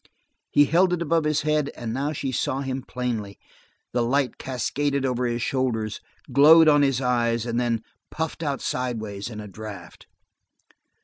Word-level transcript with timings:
He 0.49 0.65
held 0.65 0.93
it 0.93 1.01
above 1.03 1.25
his 1.25 1.43
head, 1.43 1.69
and 1.77 1.93
now 1.93 2.11
she 2.11 2.31
saw 2.31 2.61
him 2.61 2.81
plainly: 2.81 3.37
the 3.93 4.01
light 4.01 4.39
cascaded 4.39 5.05
over 5.05 5.27
his 5.27 5.43
shoulders, 5.43 6.01
glowed 6.31 6.67
on 6.67 6.81
his 6.81 6.99
eyes, 7.01 7.45
and 7.45 7.59
then 7.59 7.83
puffed 8.09 8.41
out 8.41 8.61
sidewise 8.61 9.29
in 9.29 9.39
a 9.39 9.47
draught. 9.47 10.07